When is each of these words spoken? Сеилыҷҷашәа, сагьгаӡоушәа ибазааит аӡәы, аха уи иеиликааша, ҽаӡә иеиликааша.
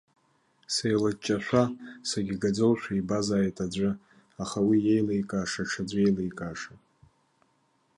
Сеилыҷҷашәа, 0.73 1.63
сагьгаӡоушәа 2.09 2.93
ибазааит 2.99 3.57
аӡәы, 3.65 3.89
аха 4.43 4.59
уи 4.67 4.77
иеиликааша, 4.83 5.63
ҽаӡә 5.71 5.95
иеиликааша. 5.97 6.73